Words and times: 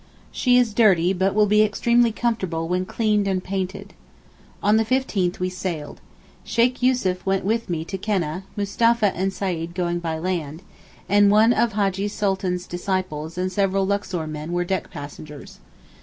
She 0.31 0.57
is 0.57 0.73
dirty, 0.73 1.13
but 1.13 1.35
will 1.35 1.45
be 1.45 1.61
extremely 1.61 2.11
comfortable 2.11 2.67
when 2.67 2.87
cleaned 2.87 3.27
and 3.27 3.43
painted. 3.43 3.93
On 4.63 4.77
the 4.77 4.83
15th 4.83 5.37
we 5.37 5.47
sailed. 5.47 6.01
Sheykh 6.43 6.81
Yussuf 6.81 7.23
went 7.23 7.45
with 7.45 7.69
me 7.69 7.85
to 7.85 7.99
Keneh, 7.99 8.41
Mustapha 8.57 9.15
and 9.15 9.31
Seyd 9.31 9.75
going 9.75 9.99
by 9.99 10.17
land—and 10.17 11.29
one 11.29 11.53
of 11.53 11.73
Hajjee 11.73 12.07
Sultan's 12.09 12.65
disciples 12.65 13.37
and 13.37 13.51
several 13.51 13.85
Luxor 13.85 14.25
men 14.25 14.53
were 14.53 14.65
deck 14.65 14.89
passengers. 14.89 15.59